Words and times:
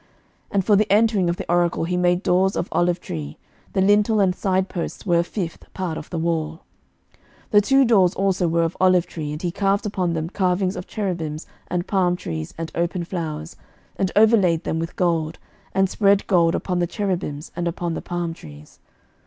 11:006:031 0.01 0.09
And 0.53 0.65
for 0.65 0.75
the 0.75 0.91
entering 0.91 1.29
of 1.29 1.37
the 1.37 1.45
oracle 1.51 1.83
he 1.83 1.95
made 1.95 2.23
doors 2.23 2.55
of 2.55 2.67
olive 2.71 2.99
tree: 2.99 3.37
the 3.73 3.81
lintel 3.81 4.19
and 4.19 4.33
side 4.33 4.67
posts 4.67 5.05
were 5.05 5.19
a 5.19 5.23
fifth 5.23 5.71
part 5.75 5.95
of 5.95 6.09
the 6.09 6.17
wall. 6.17 6.61
11:006:032 7.51 7.51
The 7.51 7.61
two 7.61 7.85
doors 7.85 8.13
also 8.15 8.47
were 8.47 8.63
of 8.63 8.75
olive 8.81 9.05
tree; 9.05 9.31
and 9.31 9.39
he 9.43 9.51
carved 9.51 9.85
upon 9.85 10.13
them 10.13 10.27
carvings 10.31 10.75
of 10.75 10.87
cherubims 10.87 11.45
and 11.67 11.85
palm 11.85 12.15
trees 12.15 12.51
and 12.57 12.71
open 12.73 13.03
flowers, 13.05 13.55
and 13.95 14.11
overlaid 14.15 14.63
them 14.63 14.79
with 14.79 14.95
gold, 14.95 15.37
and 15.71 15.87
spread 15.87 16.25
gold 16.25 16.55
upon 16.55 16.79
the 16.79 16.87
cherubims, 16.87 17.51
and 17.55 17.67
upon 17.67 17.93
the 17.93 18.01
palm 18.01 18.33
trees. 18.33 18.79